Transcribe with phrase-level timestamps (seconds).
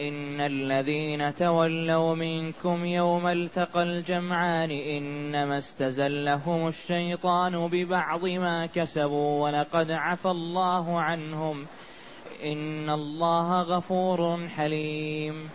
[0.00, 10.28] إن الذين تولوا منكم يوم التقى الجمعان إنما استزلهم الشيطان ببعض ما كسبوا ولقد عفى
[10.28, 11.66] الله عنهم
[12.42, 15.50] إن الله غفور حليم.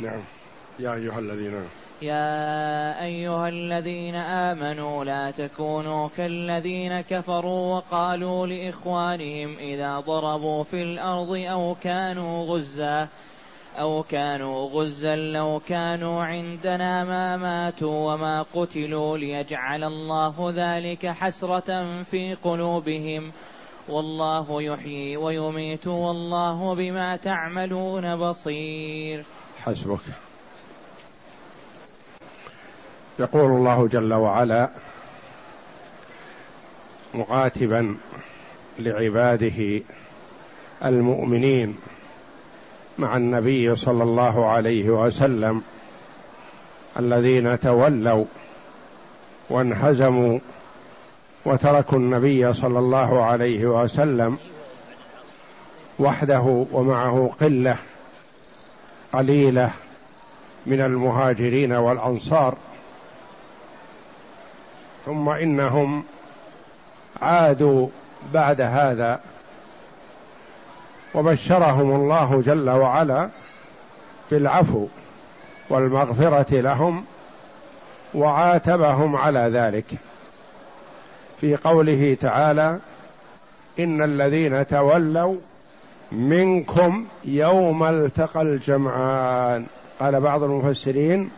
[0.00, 0.22] نعم.
[0.78, 1.68] يا أيها الذين
[2.02, 11.74] يا أيها الذين آمنوا لا تكونوا كالذين كفروا وقالوا لإخوانهم إذا ضربوا في الأرض أو
[11.74, 13.08] كانوا غزا
[13.78, 22.34] أو كانوا غزا لو كانوا عندنا ما ماتوا وما قتلوا ليجعل الله ذلك حسرة في
[22.34, 23.32] قلوبهم
[23.88, 29.24] والله يحيي ويميت والله بما تعملون بصير.
[29.58, 30.33] حسبك.
[33.18, 34.70] يقول الله جل وعلا
[37.14, 37.96] مقاتبا
[38.78, 39.82] لعباده
[40.84, 41.76] المؤمنين
[42.98, 45.62] مع النبي صلى الله عليه وسلم
[46.98, 48.24] الذين تولوا
[49.50, 50.38] وانهزموا
[51.44, 54.38] وتركوا النبي صلى الله عليه وسلم
[55.98, 57.76] وحده ومعه قلة
[59.12, 59.70] قليلة
[60.66, 62.56] من المهاجرين والأنصار
[65.06, 66.04] ثم إنهم
[67.22, 67.88] عادوا
[68.34, 69.20] بعد هذا
[71.14, 73.28] وبشرهم الله جل وعلا
[74.30, 74.86] بالعفو
[75.70, 77.04] والمغفرة لهم
[78.14, 79.84] وعاتبهم على ذلك.
[81.40, 82.78] في قوله تعالى
[83.78, 85.36] إن الذين تولوا
[86.12, 89.66] منكم يوم التقى الجمعان.
[90.00, 91.30] قال بعض المفسرين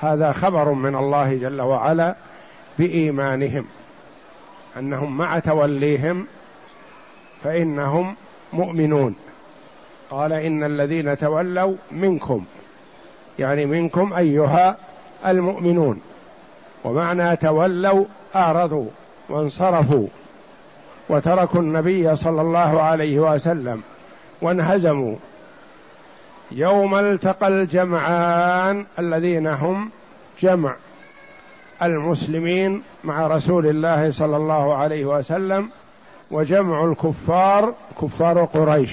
[0.00, 2.14] هذا خبر من الله جل وعلا
[2.78, 3.64] بإيمانهم
[4.78, 6.26] أنهم مع توليهم
[7.44, 8.16] فإنهم
[8.52, 9.16] مؤمنون.
[10.10, 12.44] قال إن الذين تولوا منكم
[13.38, 14.76] يعني منكم أيها
[15.26, 16.00] المؤمنون.
[16.84, 18.04] ومعنى تولوا
[18.36, 18.88] أعرضوا
[19.28, 20.06] وانصرفوا
[21.08, 23.82] وتركوا النبي صلى الله عليه وسلم
[24.42, 25.16] وانهزموا.
[26.50, 29.90] يوم التقى الجمعان الذين هم
[30.40, 30.76] جمع.
[31.82, 35.70] المسلمين مع رسول الله صلى الله عليه وسلم
[36.30, 38.90] وجمع الكفار كفار قريش.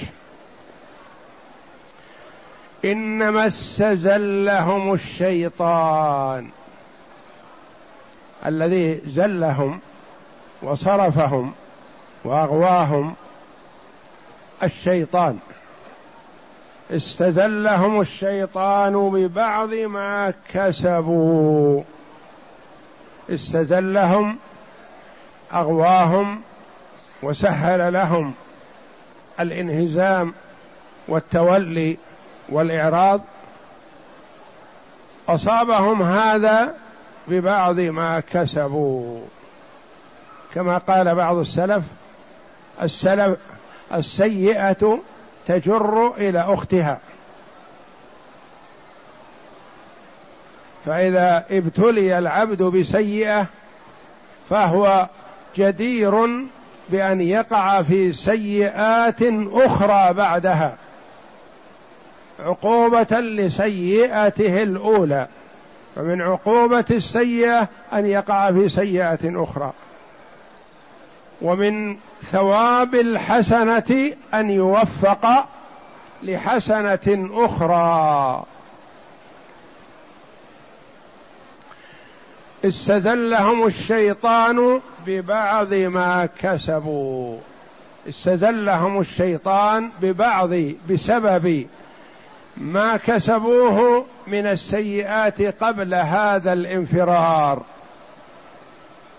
[2.84, 6.48] إنما استزلهم الشيطان
[8.46, 9.80] الذي زلهم
[10.62, 11.52] وصرفهم
[12.24, 13.14] وأغواهم
[14.62, 15.38] الشيطان.
[16.90, 21.82] استزلهم الشيطان ببعض ما كسبوا.
[23.30, 24.38] استزلهم
[25.52, 26.42] أغواهم
[27.22, 28.34] وسهل لهم
[29.40, 30.34] الانهزام
[31.08, 31.98] والتولي
[32.48, 33.20] والإعراض.
[35.28, 36.74] أصابهم هذا
[37.28, 39.20] ببعض ما كسبوا.
[40.54, 41.84] كما قال بعض السلف
[42.82, 43.38] السلف
[43.94, 45.00] السيئة
[45.46, 46.98] تجر إلى أختها.
[50.84, 53.46] فإذا ابتلي العبد بسيئة
[54.50, 55.08] فهو
[55.56, 56.26] جدير
[56.88, 59.22] بأن يقع في سيئات
[59.52, 60.76] أخرى بعدها
[62.40, 65.28] عقوبة لسيئته الأولى
[65.96, 69.72] فمن عقوبة السيئة أن يقع في سيئة أخرى
[71.42, 71.96] ومن
[72.32, 75.44] ثواب الحسنة أن يوفق
[76.22, 78.44] لحسنة أخرى.
[82.64, 87.38] استزلهم الشيطان ببعض ما كسبوا.
[88.08, 90.50] استزلهم الشيطان ببعض
[90.90, 91.66] بسبب
[92.56, 97.62] ما كسبوه من السيئات قبل هذا الانفرار.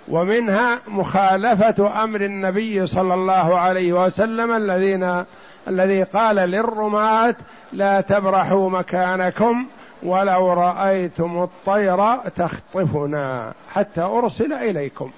[0.08, 5.24] ومنها مخالفة أمر النبي صلى الله عليه وسلم الذين
[5.68, 7.36] الذي قال للرماة
[7.74, 9.68] لا تبرحوا مكانكم
[10.06, 15.12] ولو رأيتم الطير تخطفنا حتى أرسل إليكم.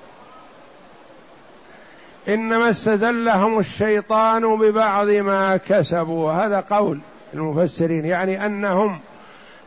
[2.27, 6.31] إنما استزلهم الشيطان ببعض ما كسبوا.
[6.31, 6.99] هذا قول
[7.33, 8.99] المفسرين يعني أنهم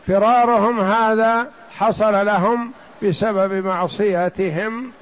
[0.07, 2.73] فرارهم هذا حصل لهم
[3.03, 4.93] بسبب معصيتهم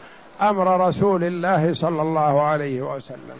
[0.42, 3.38] أمر رسول الله صلى الله عليه وسلم.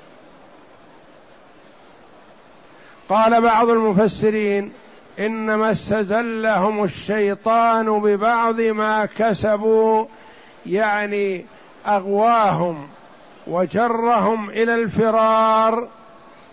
[3.09, 4.73] قال بعض المفسرين
[5.19, 10.07] إنما استزلهم الشيطان ببعض ما كسبوا
[10.67, 11.45] يعني
[11.87, 12.89] أغواهم
[13.47, 15.89] وجرهم إلى الفرار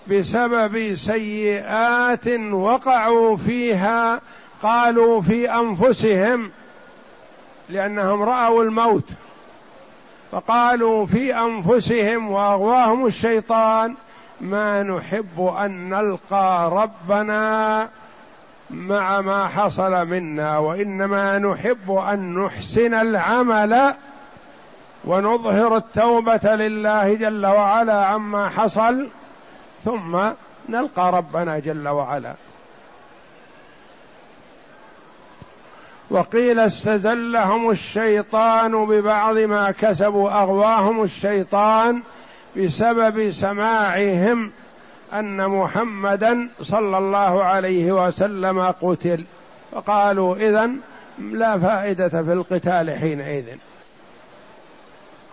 [0.08, 4.22] بسبب سيئات وقعوا فيها
[4.64, 6.52] قالوا في أنفسهم
[7.70, 9.10] لأنهم رأوا الموت.
[10.32, 13.96] فقالوا في أنفسهم وأغواهم الشيطان
[14.42, 17.90] ما نحب أن نلقى ربنا
[18.70, 23.94] مع ما حصل منا وإنما نحب أن نحسن العمل
[25.06, 29.08] ونظهر التوبة لله جل وعلا عما حصل
[29.84, 30.20] ثم
[30.70, 32.34] نلقى ربنا جل وعلا.
[36.10, 42.04] وقيل استزلهم الشيطان ببعض ما كسبوا أغواهم الشيطان
[42.58, 44.52] بسبب سماعهم
[45.14, 49.24] أن محمدا صلى الله عليه وسلم قتل.
[49.72, 50.70] فقالوا اذا
[51.20, 53.46] لا فائدة في القتال حينئذ.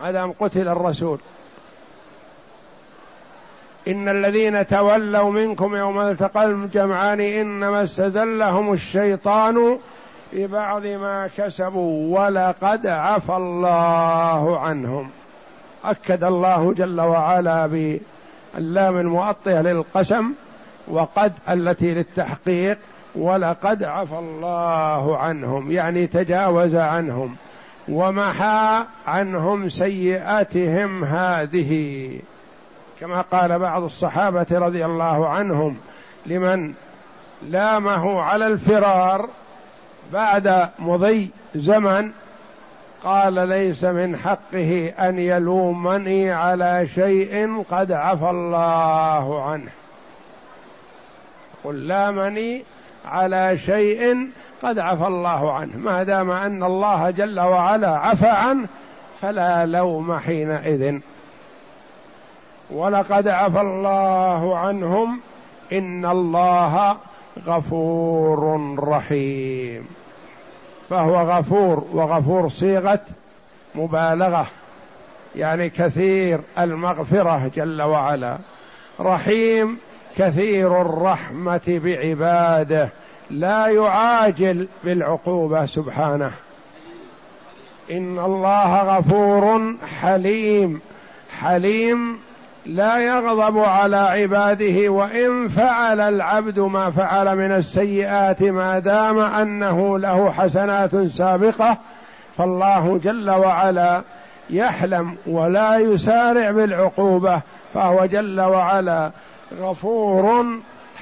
[0.01, 1.19] ما قتل الرسول.
[3.87, 9.79] إن الذين تولوا منكم يوم التقى الجمعان إنما استزلهم الشيطان
[10.33, 15.09] ببعض ما كسبوا ولقد عفى الله عنهم.
[15.85, 17.67] أكد الله جل وعلا
[18.55, 20.33] باللام المؤطية للقسم
[20.87, 22.77] وقد التي للتحقيق
[23.15, 27.35] ولقد عفى الله عنهم يعني تجاوز عنهم
[27.89, 32.11] ومحى عنهم سيئاتهم هذه.
[32.99, 35.77] كما قال بعض الصحابة رضي الله عنهم
[36.25, 36.73] لمن
[37.49, 39.29] لامه على الفرار
[40.13, 42.11] بعد مضي زمن
[43.03, 49.71] قال ليس من حقه أن يلومني على شيء قد عفى الله عنه.
[51.63, 52.63] قل لامني
[53.05, 54.29] على شيء
[54.63, 55.77] قد عفى الله عنه.
[55.77, 58.67] ما دام أن الله جل وعلا عفى عنه
[59.21, 60.99] فلا لوم حينئذ.
[62.71, 65.19] ولقد عفى الله عنهم
[65.73, 66.97] إن الله
[67.47, 70.02] غفور رحيم.
[70.89, 72.99] فهو غفور وغفور صيغة
[73.75, 74.47] مبالغة
[75.35, 78.37] يعني كثير المغفرة جل وعلا.
[78.99, 79.77] رحيم
[80.17, 82.89] كثير الرحمة بعباده
[83.29, 86.31] لا يعاجل بالعقوبة سبحانه.
[87.91, 90.81] إن الله غفور حليم
[91.39, 92.19] حليم
[92.65, 100.31] لا يغضب على عباده وإن فعل العبد ما فعل من السيئات ما دام أنه له
[100.31, 101.77] حسنات سابقة
[102.37, 104.01] فالله جل وعلا
[104.49, 107.41] يحلم ولا يسارع بالعقوبة
[107.73, 109.11] فهو جل وعلا
[109.59, 110.45] غفور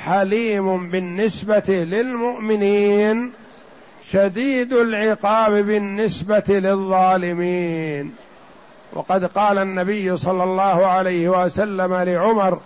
[0.04, 3.32] حليم بالنسبة للمؤمنين
[4.10, 8.14] شديد العقاب بالنسبة للظالمين.
[8.94, 12.60] وقد قال النبي صلى الله عليه وسلم لعمر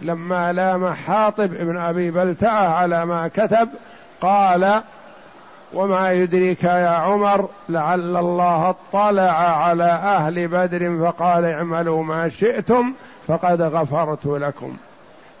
[0.00, 3.68] لما لام حاطب ابن أبي بلتعة على ما كتب
[4.20, 4.82] قال
[5.74, 12.92] وما يدريك يا عمر لعل الله اطلع على أهل بدر فقال اعملوا ما شئتم
[13.26, 14.76] فقد غفرت لكم.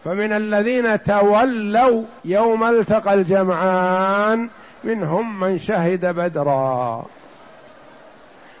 [0.04, 4.48] فمن الذين تولوا يوم التقى الجمعان
[4.84, 7.04] منهم من شهد بدرا.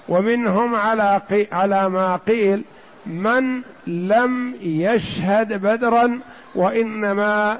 [0.08, 1.20] ومنهم على
[1.52, 2.64] على ما قيل
[3.06, 6.20] من لم يشهد بدرا
[6.54, 7.58] وإنما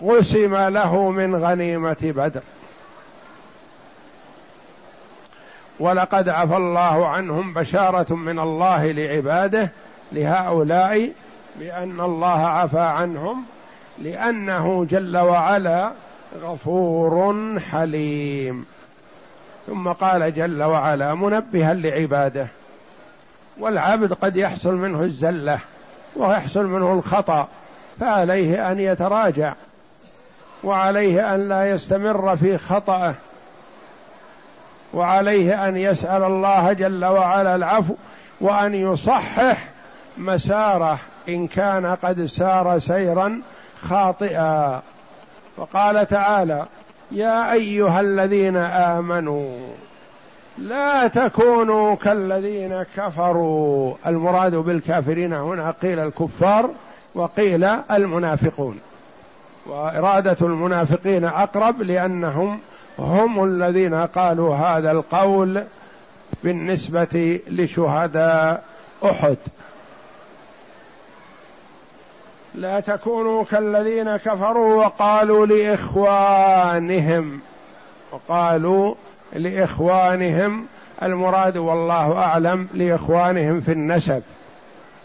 [0.00, 2.42] قسم له من غنيمة بدر.
[5.80, 9.72] ولقد عفى الله عنهم بشارة من الله لعباده
[10.12, 11.12] لهؤلاء
[11.56, 13.44] بأن الله عفى عنهم
[13.98, 15.92] لأنه جل وعلا
[16.42, 18.66] غفور حليم.
[19.68, 22.48] ثم قال جل وعلا منبها لعباده.
[23.60, 25.58] والعبد قد يحصل منه الزلة
[26.16, 27.48] ويحصل منه الخطأ
[28.00, 29.54] فعليه أن يتراجع
[30.64, 33.14] وعليه أن لا يستمر في خطأه
[34.94, 37.94] وعليه أن يسأل الله جل وعلا العفو
[38.40, 39.68] وأن يصحح
[40.18, 40.98] مساره
[41.28, 43.42] إن كان قد سار سيرا
[43.82, 44.82] خاطئا.
[45.56, 46.66] وقال تعالى
[47.10, 49.58] يا أيها الذين آمنوا
[50.58, 53.94] لا تكونوا كالذين كفروا.
[54.06, 56.70] المراد بالكافرين هنا قيل الكفار
[57.14, 58.78] وقيل المنافقون.
[59.66, 62.58] وإرادة المنافقين أقرب لأنهم
[62.98, 65.62] هم الذين قالوا هذا القول
[66.44, 68.64] بالنسبة لشهداء
[69.04, 69.36] أحد.
[72.58, 77.40] لا تكونوا كالذين كفروا وقالوا لإخوانهم.
[78.12, 78.94] وقالوا
[79.32, 80.66] لإخوانهم.
[81.02, 84.22] المراد والله أعلم لإخوانهم في النسب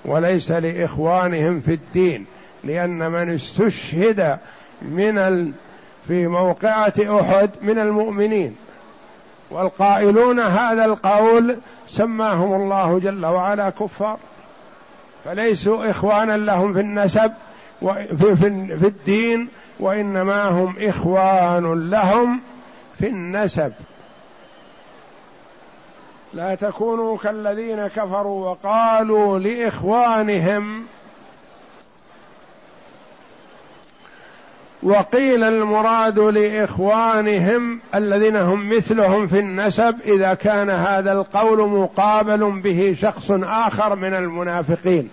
[0.05, 2.25] وليس لإخوانهم في الدين.
[2.63, 4.37] لأن من استشهد
[4.81, 5.51] من ال...
[6.07, 8.55] في موقعة أحد من المؤمنين.
[9.51, 11.57] والقائلون هذا القول
[11.87, 14.17] سماهم الله جل وعلا كفار.
[15.25, 17.31] فليسوا إخوانا لهم في النسب
[17.81, 18.35] وفي
[18.77, 19.47] في, الدين
[19.79, 22.41] وإنما هم إخوان لهم
[22.99, 23.73] في النسب.
[26.33, 30.85] لا تكونوا كالذين كفروا وقالوا لإخوانهم
[34.83, 43.31] وقيل المراد لإخوانهم الذين هم مثلهم في النسب إذا كان هذا القول مقابل به شخص
[43.43, 45.09] آخر من المنافقين.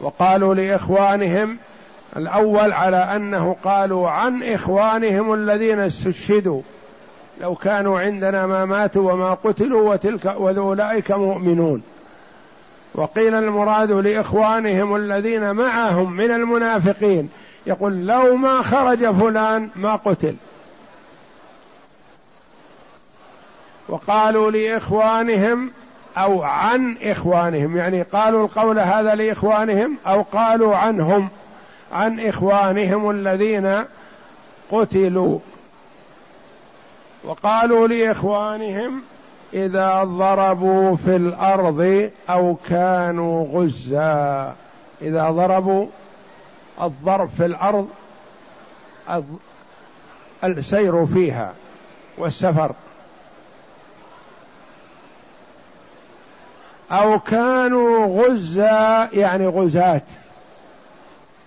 [0.00, 1.58] وقالوا لإخوانهم
[2.16, 6.62] الأول على أنه قالوا عن إخوانهم الذين استشهدوا.
[7.40, 11.82] لو كانوا عندنا ما ماتوا وما قتلوا وتلك واولئك مؤمنون.
[12.94, 17.28] وقيل المراد لإخوانهم الذين معهم من المنافقين
[17.66, 20.36] يقول لو ما خرج فلان ما قتل.
[23.88, 25.70] وقالوا لإخوانهم
[26.16, 31.28] أو عن إخوانهم يعني قالوا القول هذا لإخوانهم أو قالوا عنهم
[31.92, 33.84] عن إخوانهم الذين
[34.70, 35.38] قتلوا.
[37.24, 39.02] وقالوا لإخوانهم
[39.54, 44.54] إذا ضربوا في الأرض أو كانوا غزا
[45.02, 45.86] إذا ضربوا
[46.82, 47.88] الضرب في الأرض
[50.44, 51.54] السير فيها
[52.18, 52.74] والسفر.
[56.90, 60.02] أو كانوا غزا يعني غزاة.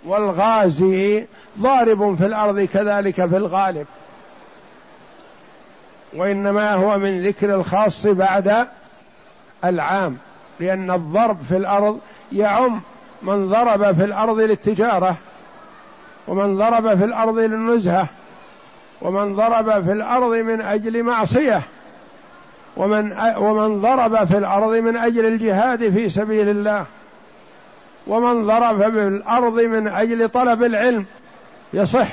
[0.05, 1.25] والغازي
[1.59, 3.87] ضارب في الأرض كذلك في الغالب.
[6.13, 8.67] وإنما هو من ذكر الخاص بعد
[9.65, 10.17] العام
[10.59, 11.99] لأن الضرب في الأرض
[12.31, 12.81] يعم
[13.23, 15.15] من ضرب في الأرض للتجارة
[16.27, 18.07] ومن ضرب في الأرض للنزهة
[19.01, 21.61] ومن ضرب في الأرض من أجل معصية
[22.77, 26.85] ومن ومن ضرب في الأرض من أجل الجهاد في سبيل الله
[28.07, 31.05] ومن ضرب في الأرض من أجل طلب العلم.
[31.73, 32.07] يصح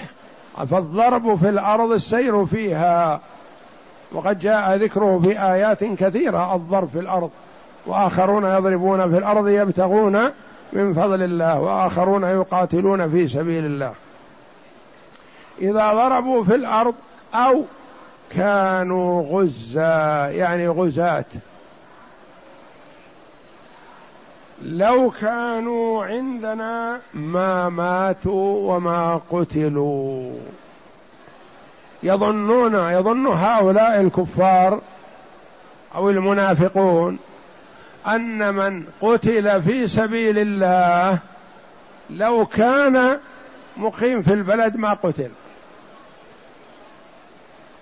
[0.70, 3.20] فالضرب في الأرض السير فيها؟
[4.12, 7.30] وقد جاء ذكره في آيات كثيرة الضرب في الأرض
[7.86, 10.30] وآخرون يضربون في الأرض يبتغون
[10.72, 13.94] من فضل الله وآخرون يقاتلون في سبيل الله.
[15.58, 16.94] إذا ضربوا في الأرض
[17.34, 17.62] أو
[18.30, 21.24] كانوا غزا يعني غزاة.
[24.62, 30.32] لو كانوا عندنا ما ماتوا وما قتلوا.
[32.02, 34.80] يظنون يظن هؤلاء الكفار
[35.94, 37.18] أو المنافقون
[38.06, 41.18] أن من قتل في سبيل الله
[42.10, 43.18] لو كان
[43.76, 45.30] مقيم في البلد ما قتل.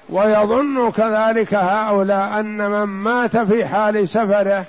[0.08, 4.66] ويظن كذلك هؤلاء أن من مات في حال سفره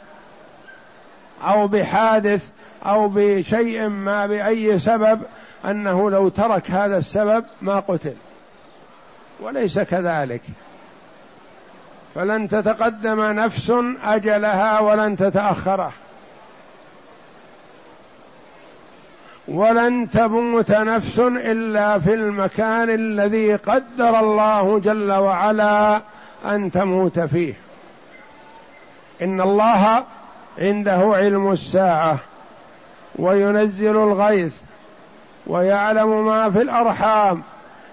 [1.41, 2.49] أو بحادث
[2.85, 5.21] أو بشيء ما بأي سبب
[5.65, 8.15] أنه لو ترك هذا السبب ما قتل.
[9.39, 10.41] وليس كذلك.
[12.19, 13.73] فلن تتقدم نفس
[14.03, 15.91] أجلها ولن تتأخره.
[19.47, 26.01] ولن تموت نفس إلا في المكان الذي قدر الله جل وعلا
[26.45, 27.53] أن تموت فيه.
[29.21, 30.03] إن الله
[30.57, 32.17] عنده علم الساعة
[33.15, 34.55] وينزل الغيث
[35.47, 37.43] ويعلم ما في الأرحام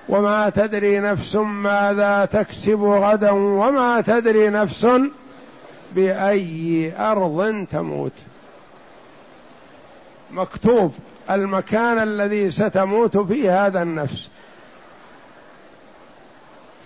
[0.09, 4.89] وما تدري نفس ماذا تكسب غدا وما تدري نفس
[5.93, 8.13] بأي أرض تموت.
[10.31, 10.95] مكتوب
[11.31, 14.31] المكان الذي ستموت فيه هذا النفس.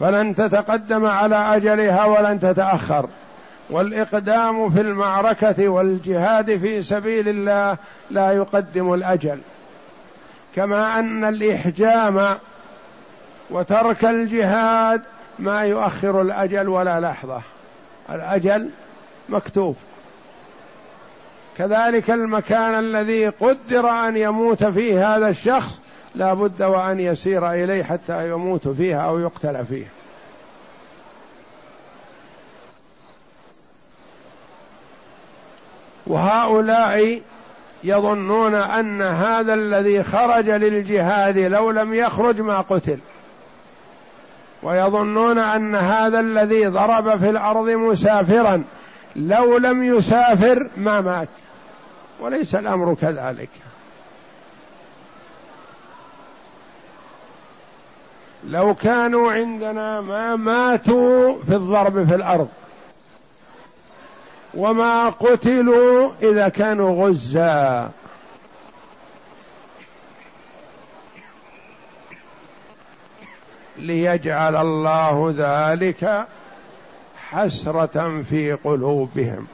[0.00, 3.08] فلن تتقدم على أجلها ولن تتأخر.
[3.70, 7.76] والإقدام في المعركة والجهاد في سبيل الله
[8.10, 9.40] لا يقدم الأجل.
[10.54, 12.38] كما أن الإحجام
[13.50, 15.02] وترك الجهاد
[15.38, 17.42] ما يؤخر الأجل ولا لحظة.
[18.10, 18.70] الأجل
[19.28, 19.76] مكتوب.
[21.58, 25.80] كذلك المكان الذي قدر أن يموت فيه هذا الشخص
[26.14, 29.86] لا بد وأن يسير إليه حتى يموت فيها أو يقتل فيه.
[36.06, 37.22] وهؤلاء
[37.84, 42.98] يظنون أن هذا الذي خرج للجهاد لو لم يخرج ما قتل.
[44.62, 48.64] ويظنون أن هذا الذي ضرب في الأرض مسافرا.
[49.16, 51.28] لو لم يسافر ما مات.
[52.20, 53.48] وليس الأمر كذلك.
[58.48, 62.48] لو كانوا عندنا ما ماتوا في الضرب في الأرض.
[64.54, 67.90] وما قتلوا إذا كانوا غزا
[73.76, 76.26] ليجعل الله ذلك
[77.30, 79.46] حسرة في قلوبهم.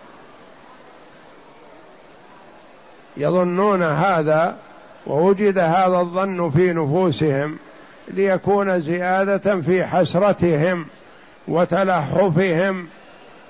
[3.16, 4.56] يظنون هذا
[5.06, 7.58] ووجد هذا الظن في نفوسهم
[8.08, 10.86] ليكون زيادة في حسرتهم
[11.48, 12.86] وتلهفهم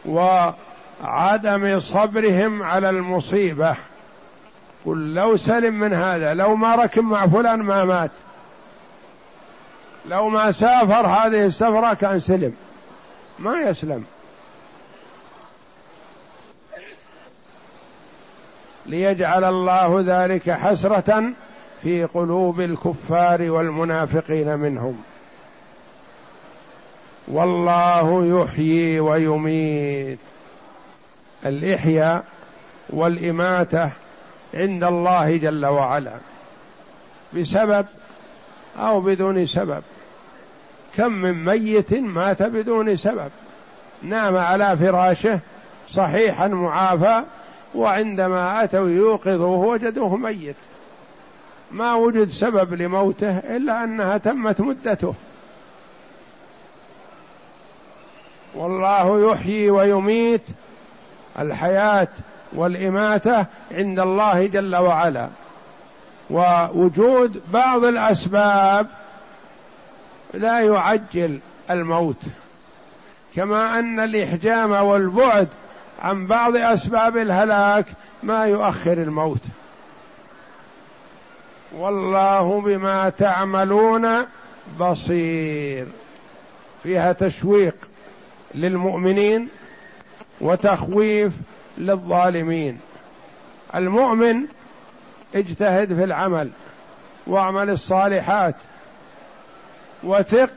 [0.06, 3.76] وعدم صبرهم على المصيبة.
[4.86, 8.10] قل لو سلم من هذا لو ما ركب مع فلان ما مات.
[10.08, 12.54] لو ما سافر هذه السفرة كان سلم.
[13.38, 14.04] ما يسلم.
[18.86, 21.32] ليجعل الله ذلك حسرة
[21.82, 25.02] في قلوب الكفار والمنافقين منهم.
[27.28, 30.18] والله يحيي ويميت.
[31.46, 32.24] الإحياء
[32.90, 33.90] والإماتة
[34.54, 36.14] عند الله جل وعلا.
[37.32, 37.86] بسبب
[38.78, 39.82] أو بدون سبب.
[40.96, 43.30] كم من ميت مات بدون سبب.
[44.02, 45.40] نام على فراشه
[45.88, 47.22] صحيحا معافى
[47.74, 50.56] وعندما أتوا يوقظوه وجدوه ميت.
[51.70, 55.14] ما وجد سبب لموته إلا أنها تمت مدته.
[58.54, 60.42] والله يحيي ويميت.
[61.38, 62.08] الحياة
[62.52, 65.28] والإماتة عند الله جل وعلا.
[66.30, 68.86] ووجود بعض الأسباب
[70.34, 71.38] لا يعجل
[71.70, 72.22] الموت.
[73.34, 75.48] كما أن الإحجام والبعد
[76.02, 77.86] عن بعض أسباب الهلاك
[78.22, 79.42] ما يؤخر الموت.
[81.72, 84.26] والله بما تعملون
[84.80, 85.86] بصير.
[86.82, 87.76] فيها تشويق
[88.54, 89.48] للمؤمنين
[90.40, 91.32] وتخويف
[91.78, 92.80] للظالمين.
[93.74, 94.46] المؤمن
[95.34, 96.50] اجتهد في العمل
[97.26, 98.54] واعمل الصالحات.
[100.06, 100.50] وثق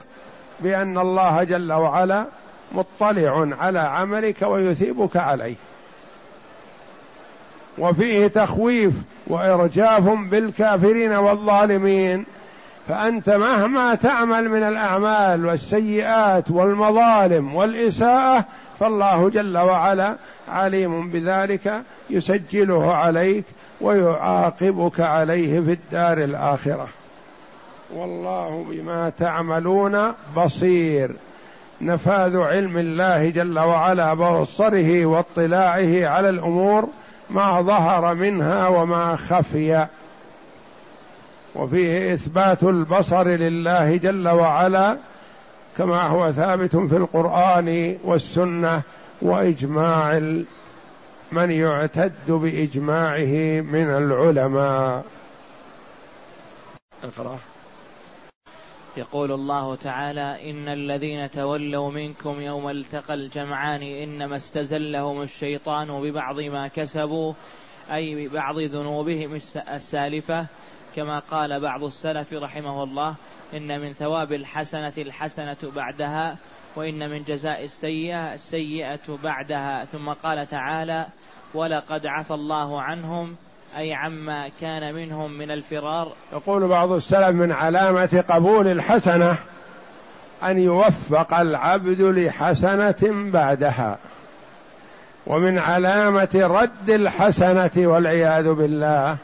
[0.59, 2.25] بأن الله جل وعلا
[2.71, 5.55] مطلع على عملك ويثيبك عليه.
[7.77, 8.93] وفيه تخويف
[9.27, 12.25] وإرجاف بالكافرين والظالمين.
[12.87, 18.45] فأنت مهما تعمل من الأعمال والسيئات والمظالم والإساءة
[18.79, 20.15] فالله جل وعلا
[20.47, 23.45] عليم بذلك يسجله عليك
[23.81, 26.87] ويعاقبك عليه في الدار الآخرة.
[27.95, 31.11] والله بما تعملون بصير.
[31.81, 36.87] نفاذ علم الله جل وعلا ببصره واطلاعه على الأمور
[37.29, 39.87] ما ظهر منها وما خفي.
[41.55, 44.97] وفيه إثبات البصر لله جل وعلا
[45.77, 48.81] كما هو ثابت في القرآن والسنة
[49.21, 50.13] وإجماع
[51.31, 55.05] من يعتد بإجماعه من العلماء.
[57.03, 57.39] أقرأ.
[58.99, 66.67] يقول الله تعالى إن الذين تولوا منكم يوم التقى الجمعان إنما استزلهم الشيطان ببعض ما
[66.67, 67.33] كسبوا
[67.91, 69.35] أي ببعض ذنوبهم
[69.73, 70.47] السالفة.
[70.95, 73.15] كما قال بعض السلف رحمه الله
[73.53, 76.37] إن من ثواب الحسنة الحسنة بعدها
[76.75, 79.85] وإن من جزاء السيئة السيئة بعدها.
[79.85, 81.05] ثم قال تعالى
[81.55, 83.37] ولقد عفى الله عنهم
[83.77, 86.11] أي عما كان منهم من الفرار.
[86.33, 89.35] يقول بعض السلف من علامة قبول الحسنة
[90.43, 93.97] أن يوفق العبد لحسنة بعدها
[95.27, 99.17] ومن علامة رد الحسنة والعياذ بالله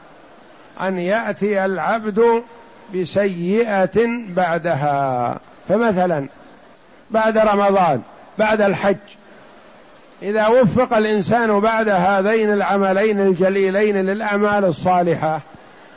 [0.81, 2.43] أن يأتي العبد
[2.95, 5.39] بسيئة بعدها.
[5.69, 6.27] فمثلا
[7.12, 8.01] بعد رمضان
[8.38, 8.97] بعد الحج
[10.21, 15.41] إذا وفق الإنسان بعد هذين العملين الجليلين للأعمال الصالحة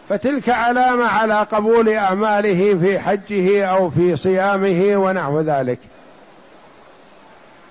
[0.08, 5.78] فتلك علامة على قبول أعماله في حجه أو في صيامه ونحو ذلك.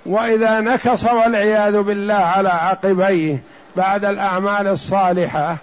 [0.05, 3.43] وإذا نكص والعياذ بالله على عقبيه
[3.75, 5.57] بعد الأعمال الصالحة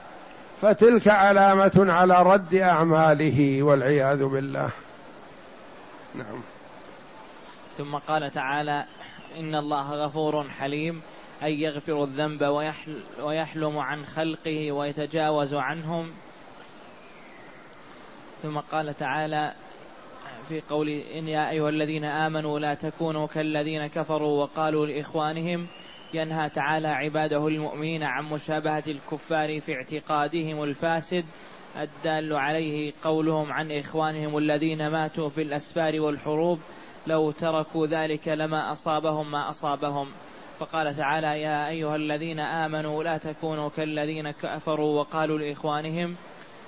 [0.62, 4.68] فتلك علامة على رد أعماله والعياذ بالله.
[6.14, 6.40] نعم.
[7.78, 8.84] ثم قال تعالى
[9.38, 11.02] إن الله غفور حليم
[11.42, 12.42] أي يغفر الذنب
[13.22, 16.10] ويحلم عن خلقه ويتجاوز عنهم.
[18.42, 19.54] ثم قال تعالى
[20.48, 25.66] في قول إن يا أيها الذين آمنوا لا تكونوا كالذين كفروا وقالوا لإخوانهم
[26.14, 31.24] ينهى تعالى عباده المؤمنين عن مشابهة الكفار في اعتقادهم الفاسد.
[31.76, 36.58] الدال عليه قولهم عن إخوانهم الذين ماتوا في الأسفار والحروب.
[37.06, 40.08] لو تركوا ذلك لما أصابهم ما أصابهم.
[40.58, 46.16] فقال تعالى يا أيها الذين آمنوا لا تكونوا كالذين كفروا وقالوا لإخوانهم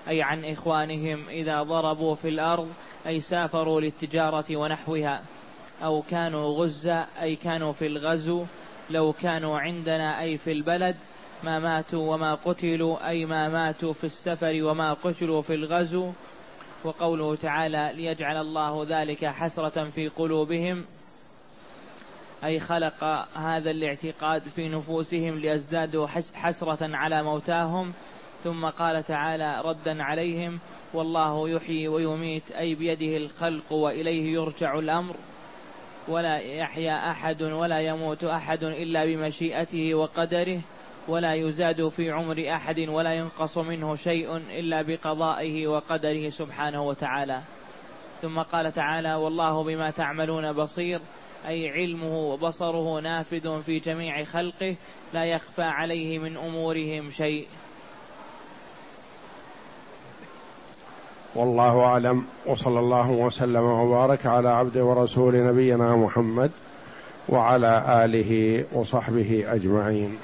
[0.08, 2.68] أي عن إخوانهم إذا ضربوا في الأرض
[3.06, 5.22] أي سافروا للتجارة ونحوها
[5.82, 8.44] أو كانوا غزة أي كانوا في الغزو
[8.90, 10.96] لو كانوا عندنا أي في البلد
[11.44, 16.12] ما ماتوا وما قتلوا أي ما ماتوا في السفر وما قتلوا في الغزو
[16.84, 20.84] وقوله تعالى ليجعل الله ذلك حسرة في قلوبهم
[22.44, 27.92] أي خلق هذا الاعتقاد في نفوسهم ليزدادوا حسرة على موتاهم.
[28.44, 30.58] ثم قال تعالى ردا عليهم
[30.94, 35.16] والله يحيي ويميت أي بيده الخلق وإليه يرجع الأمر.
[36.08, 40.60] ولا يحيا أحد ولا يموت أحد إلا بمشيئته وقدره.
[41.08, 47.40] ولا يزاد في عمر أحد ولا ينقص منه شيء إلا بقضائه وقدره سبحانه وتعالى.
[48.22, 51.00] ثم قال تعالى والله بما تعملون بصير
[51.48, 54.76] أي علمه وبصره نافذ في جميع خلقه
[55.14, 57.46] لا يخفى عليه من أمورهم شيء.
[61.34, 66.50] والله أعلم وصلى الله وسلم وبارك على عبد ورسول نبينا محمد
[67.28, 70.18] وعلى آله وصحبه أجمعين.